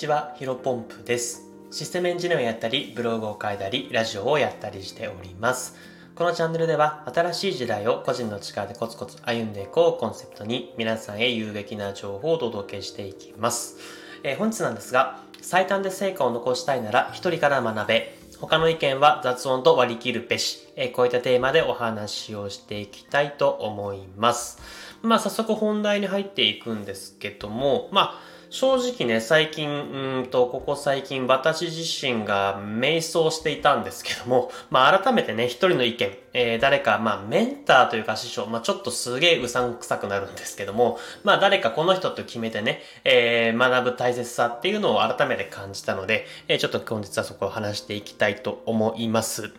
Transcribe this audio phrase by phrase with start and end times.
[0.00, 1.46] ちは、ヒロポンプです。
[1.70, 5.76] システムエンジニアをやったり、ブログを書いたり、ラジオをやったりしております。
[6.14, 13.76] このチャンネルでは、新しい時代を個人の力でコツコツ歩んでいこうコンセプトに、皆さんへ有益な情報をお届けしていきます。
[14.22, 18.18] えー、本日なんですが、最短で成果を残したいなら、一人から学べ。
[18.40, 20.66] 他の意見は雑音と割り切るべし。
[20.76, 24.62] え、こういったテーマでお話をしていきたいと思います。
[25.02, 49.52] まあ、早速本題に入っていくんですけども、まあ、正直ね、最近、うんと、ここ最近、私自身が瞑想していたんですけども、 まあ、改めてね、一人の意見、えー、誰か、まあ、メンターというか師匠、まあ、ちょっとすげえうさんくさくなるんですけども、まあ、誰かこの人と決めてね、えー、学ぶ大切さっていうのを改めて感じたので、えー、ちょっと本日はそこを話していきたいと思います。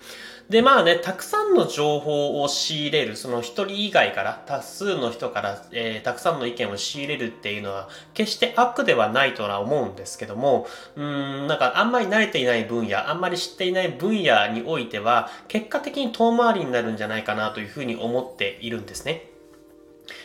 [0.51, 10.67] で、まあね、たくさんの情報を仕入れる、その一人以外から、多数の人から、えー、たくさんの意見を仕入れるっていうのは、決して悪ではないとは思うんですけども、
[10.97, 19.27] うん、なんかあんまり慣れていない分野、あんまり知っていない分野においては、結果的に遠回りになるんじゃないかなというふうに思っているんですね。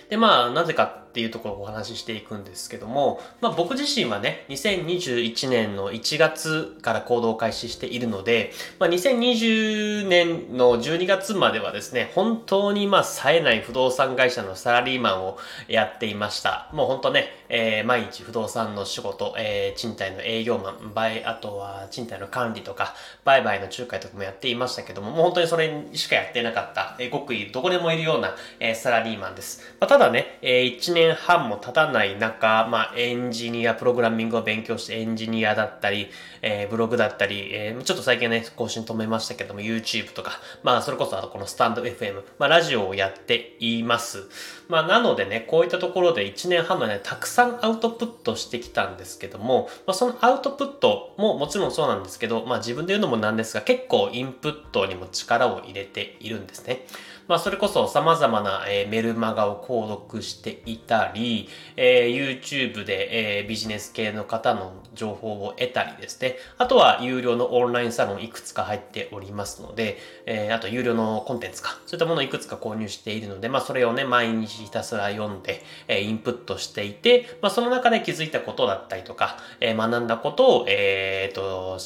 [0.08, 16.68] で、まあ、なぜかっていうところをお話ししていくんですけども、まあ僕自身はね、2021年の1月から行動を開始しているので、まあ2020年の12月まではですね、本当にまあ冴えない不動産会社のサラリーマンをやっていました。
[16.74, 29.62] もう本当ね、えー、毎日不動産の仕事、えー、賃貸の営業マン、売、あとは賃貸の管理とか、売買の仲介とかもやっていましたけども、もう本当にそれしかやってなかった、えー、ごくいる、どこでもいるような、えー、サラリーマンです。
[29.80, 36.08] まあ、ただね、えー、1年年半も経たない中、まあ、エンジニア、プログラミングを勉強してエンジニアだったり、
[36.42, 40.32] えー、ブログだったり、えー、ちょっと最近ね、更新止めましたけども、YouTube とか、
[40.62, 44.28] まあ、それこそあとこのスタンド FM、まあ、ラジオをやっています。
[44.68, 56.86] まあ、なのでね、こういったところで1年半のね、たくさんアウトプットしてきたんですけども、まあ、そのアウトプットももちろんそうなんですけど、まあ、自分で言うのもなんですが、結構インプットにも力を入れているんですね。
[57.28, 66.36] まあ、それこそ様々な、えー、メルマガを購読していたたり、えー、YouTube で、えー、ビジネス系の方の情報を得たりですね。
[66.56, 71.78] あとは有料のオンラインサロンいくつか入っておりますので、えー、あと有料のコンテンツか。
[71.86, 81.78] そういったものをいくつか購入しているので、まあそれをね、毎日ひたすら読んで、えー、インプットしていて、まあその中で気づいたことだったりとか、えー、学んだことを、えー、と、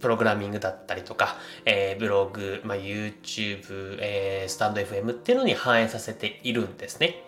[0.00, 7.22] プログラミングだったりとか、えー、ブログ、まあ、YouTube、えー、スタンド FM っていうのに反映させているんですね。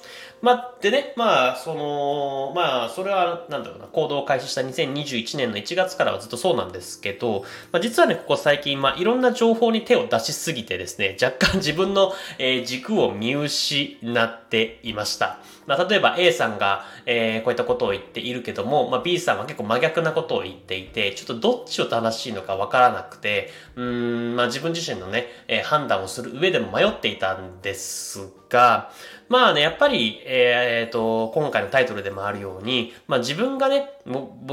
[0.44, 15.38] まあ、でね、まあ、その、まあ、それは、なんだろうな、行動を開始した2021年の1月からはずっとそうなんですけど、まあ、実はね、ここ最近、まあ、いろんな情報に手を出しすぎてですね、若干自分の、えー、軸を見失っていました。
[15.66, 28.90] まあ、例えば A さんが、えー、こういったことを言っているけども、まあ、B さんは結構真逆なことを言っていて、ちょっとどっちを正しいのかわからなくて、うん、まあ、自分自身のね、えー、判断をする上でも迷っていたんですが、
[29.34, 33.90] まあね、やっぱり、えー、っと、今回のタイトルでもあるように、まあ自分がね、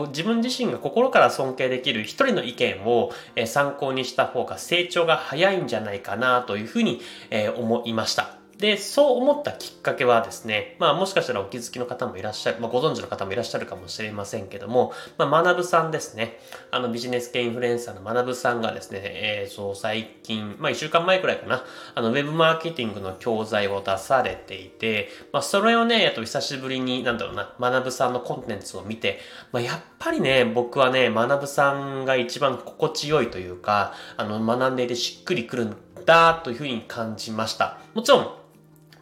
[0.08, 7.00] 自分自身が心から尊敬できる一人の意見を、え、参考にした方が成長が早いんじゃないかなというふうに、
[7.30, 8.41] え、思いました。
[8.62, 16.40] で、そう思ったきっかけはですね、まあもしかしたらお気づきの方もいらっしゃる、まあご存知の方もいらっしゃるかもしれませんけども、まあ学さんですね。
[16.70, 29.20] あのビジネス系インフルエンサーの学さんがですね、えー、そう最近、まあ一週間前くらいかな、あのウェブマーケティングの教材を出されていて、まあそれをね、あと久しぶりに、なんだろうな、学さんのコンテンツを見て、
[29.52, 37.80] まあやっぱりね、僕はね、学さんが一番心地よいというか、あの学んでいてしっくりくるんだというふうに感じました。
[37.96, 38.41] もちろん、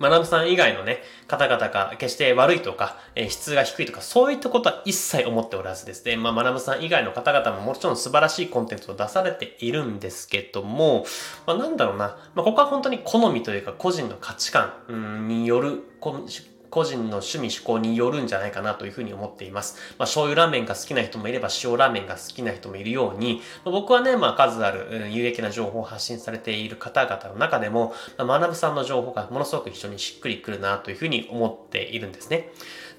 [0.07, 6.05] 学さん以外のね、方々が決して悪いとか、えー、質が低いとか、そういったことは一切思っておらずです。
[6.05, 11.05] ね、まあ、学さん以外の方々ももちろん素晴らしいコンテンツを出されているんですけども、
[11.45, 15.83] まあ、なんだろうな、まあ、ここは本当に好みというか、個人の価値観による、
[16.69, 19.75] 個人の趣味趣向によるんじゃないかなというふうに思っています。
[19.97, 32.49] まあ、醤油ラーメンが好きな人もいれば塩ラーメンが好きな人もいるように、まあ、僕はね、まあ、数ある有益な情報を発信されている方々の中でも、まあ、学さんの情報がものすごく非常にしっくりくるなというふうに思っているんですね。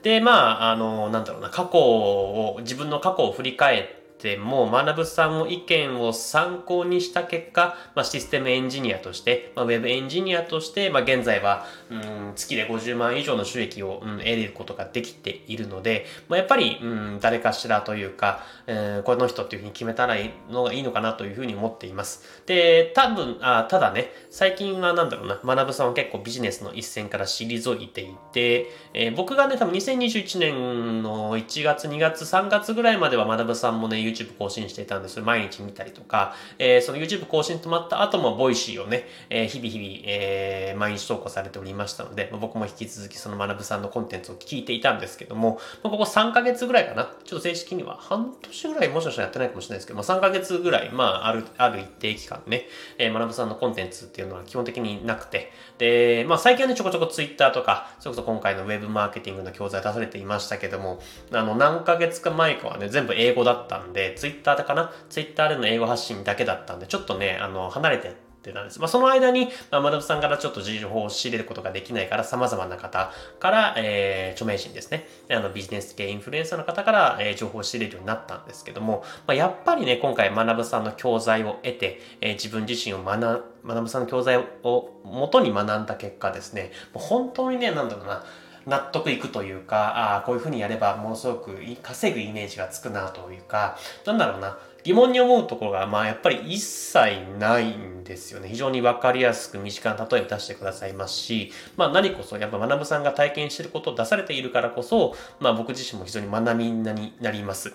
[0.02, 22.42] で、まあ、あの、なんだろうな、過去を、自分の過去を振り返って、ても、学さんの意見を参考にした結果、まあ、システムエンジニアとして、まあ、ウェブエンジニアとして、まあ、現在は、うん、月で50万以上の収益を、うん、得ることができているので、まあ、やっぱり、うん、誰かしらというか、えー、この人っていうふうに決めたらいいのがいいのかなというふうに思っています。
[22.46, 35.20] で、多分、あ、ただね、最近はなんだろうな、学さんは結構ビジネスの一線から退いていて、えー、僕がね、多分2021年の1月、2月、3月ぐらいまでは学さんもね、YouTube 更新していたんです。
[35.20, 47.04] 毎日見たりとか、えー、その YouTube 更新止まった後も、 Voicy をね、えー、日々日々、えー、毎日投稿されておりましたので、まあ、僕も引き続きその学さんのコンテンツを聞いていたんですけども、まあ、ここ3ヶ月ぐらいかな。
[47.24, 52.66] ちょっと正式には半年ぐらいもしかしたらやってないかもしれないですけど、まあ、3ヶ月ぐらい、まあ、ある、ある一定期間ね、
[52.98, 61.00] えー、学さんのコンテンツっていうのは基本的になくて、で、まあ、最近はね、ちょこちょこ Twitter とか、それこそ今回の Web マーケティングの教材出されていましたけども、
[61.32, 68.80] あの、何ヶ月か前かはね、全部英語だったんで、Twitter かな ?Twitter での英語発信だけだったんで、ちょっとね、あの、離れてってたんです。
[68.80, 75.06] まあ、その間に、まあ、マダムさんからちょっと情報を仕入れることができないから、様々な方から、えー、著名人ですね。
[75.30, 88.24] あの、ビジネス系インフルエンサーの方から、えー、情報を仕入れるようになったんですけども、まあ、やっぱりね、今回、マナブさんの教材を得て、えー、自分自身を学、マナブさんの教材を元に学んだ結果ですね、もう本当にね、なんだろうな、
[88.66, 93.76] 納得いくというか、ああ、こういうふうにやればものすごく稼ぐイメージがつくなというか、
[94.06, 96.98] なんだろうな、疑問に思うところが、まあやっぱり一切
[97.38, 98.48] ないんですよね。
[98.48, 107.74] 非常にわかりやすく身近な例えを出してくださいますし、まあ何こそ、やっぱ学さんが体験していることを出されているからこそ、まあ僕自身も非常に学びになります。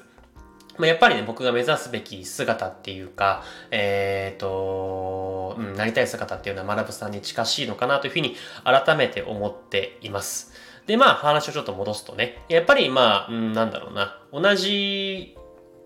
[0.78, 8.36] まあ、やっぱりね、僕が目指すべき姿っていうか、えっ、ー、と、うん、なりたい姿っていうのは学さんに近しいのかなというふうに
[8.66, 10.52] 改めて思っています。
[10.88, 15.36] で、まあ話をちょっと戻すとね、やっぱりまあ、うん、なんだろうな、同じ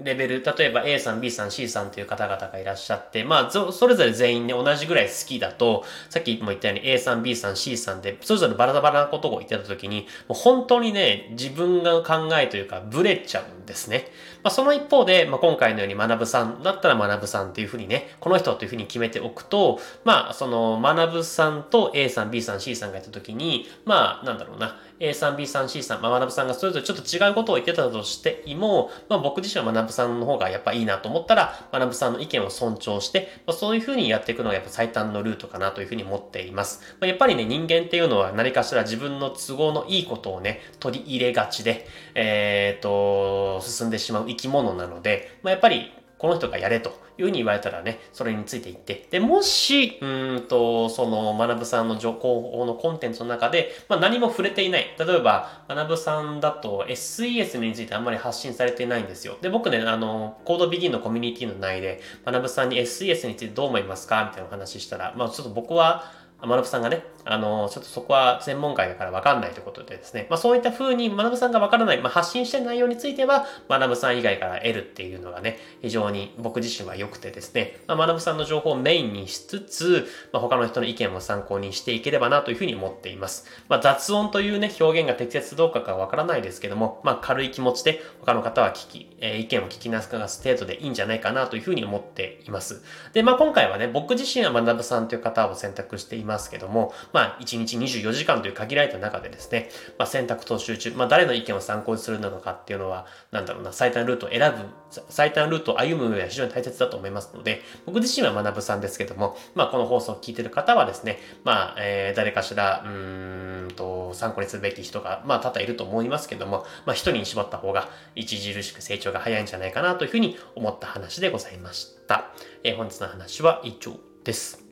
[0.02, 14.10] レベル、例えば A さん、B さん、C さんという方々がいらっしゃって、まあ、それぞれ全員ね、同じぐらい好きだと、さっきも言ったように A さん、B さん、C さんで、それぞれバラバラなことを言ってた時に、もう本当にね、自分が考えというか、ブレちゃうんですね。
[14.42, 36.82] まあ、その一方で、まあ、今回のように学さんだったら学さんっていうふうにね、この人というふうに決めておくと、まあ、その学さんと A さん、B さん、C さんがいた時に、まあ、なんだろうな、A さん、B さん、C さん、まあ、学さんがそれぞれちょっと違うことを言ってたとしても、まあ、僕自身は学さんの方がやっぱいいなと思ったら、学さんの意見を尊重して、まあ、そういうふうにやっていくのがやっぱ最短のルートかなというふうに思っています。
[37.00, 54.96] まあ、やっぱりね、人間っていうのは何かしら自分の都合のいいことをね、取り入れがちで、えっ、と、進んでしまう生き物なので、まあ、やっぱりこの人がやれというふうに言われたらね、それについていって、で、もし、うんと、その、学さんの情報のコンテンツの中で、まあ、何も触れていない。
[55.00, 59.38] 例えば、学さんだと SES についてあんまり発信されていないんですよ。
[59.42, 64.26] で、僕ね、あの、コードビギンのコミュニティの内で、学さんに SES についてどう思いますか？
[64.26, 83.46] みたいなお話したら、まあ、ちょっと僕は、学さんがね、あの、ちょっとそこは専門外だから分かんないということでですね、まあそういった風に学さんが分からない、まあ発信してる内容については、学さん以外から得るっていうのがね、非常に僕自身は良くてですね、まあ学さんの情報をメインにしつつ、まあ他の人の意見も参考にしていければなというふうに思っています。
[83.68, 92.82] まあ雑音というね、表現が適切どうかか分からないですけども、まあ軽い気持ちで他の方は聞き、えー、意見を聞きなすかす程度でいいんじゃないかなというふうに思っています。
[93.14, 104.66] で、まあ今回はね、僕自身は学さんという方を選択していますますけども、まあ1日24時間という限られた中でですね、まあ選択と集中、まあ誰の意見を参考にするのかっていうのは、なんだろうな、最短ルートを選ぶ、
[105.10, 122.32] 最短ルートを歩む上は非常に大切だと思いますので、僕自身は学ぶさんですけども、まあこの放送を聞いてる方はですね、まあ、えー、誰かしら、うーんと、参考にするべき人が、まあ多々いると思いますけども、まあ一人に絞った方が著しく成長が早いんじゃないかなというふうに思った話でございました。
[122.64, 124.69] えー、本日の話は以上です。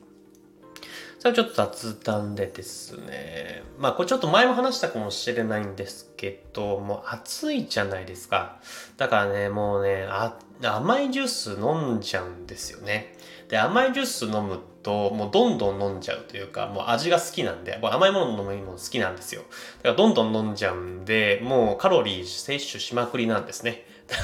[1.18, 3.64] それちょっと雑談でですね。
[3.78, 8.60] まあこれちょっと前も話したかもしれないんですけど、もう暑いじゃないですか。
[8.96, 13.16] だからね、もうね、あ甘いジュース飲んじゃうんですよね。
[13.48, 19.42] で、甘いジュース飲むと、もうどんどん飲んじゃうというか、もう味が好きなんで、甘いもの飲むの好きなんですよ。
[19.78, 23.84] だからどんどん飲んじゃうんで、もうカロリー摂取しまくりなんですね。
[24.06, 24.22] だか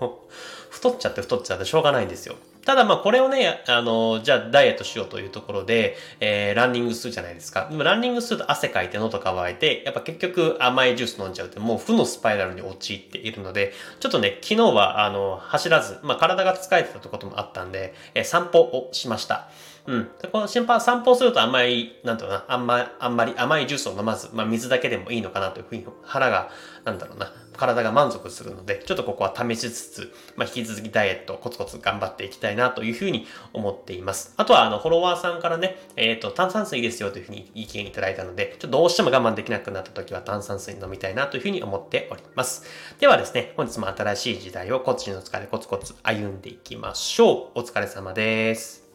[0.00, 0.32] らもう、
[0.70, 2.36] 太っちゃって太っちゃってしょうがないんですよ。
[2.66, 7.68] ただまあこれをね、あの、じゃあダイエットしようというところで、えー、ランニングするじゃないですか。
[7.70, 19.48] でもランニングすると汗かいて喉乾いて、やっぱ結局甘いジュース飲んじゃうってもう負のスパイラルに陥っているので、ちょっとね、昨日はあの、走らず、まあ体が疲れてたこともあったんで、えー、散歩をしました。
[19.86, 20.10] うん。
[20.32, 26.50] この心配散歩するとあんまり、なんだろうな、あんま、あんまり甘いジュースを飲まず、まあ水だけでもいいのかなというふうに、腹が、
[26.84, 34.34] なんだろうな、体が満足するので、ちょっとここは試しつつ、まあ引き続きダイエットコツコツ頑張っていきたいなというふうに思っています。
[34.36, 42.64] あとは、あの、フォロワーさんからね、えっ、ー、と、炭酸水ですよというふうに意見いただいたので、ちょっとどうしても我慢できなくなった時は炭酸水飲みたいなというふうに思っております。
[42.98, 47.60] ではですね、本日も新しい時代をコツの疲れコツコツ歩んでいきましょう。
[47.60, 48.86] お疲れ様です。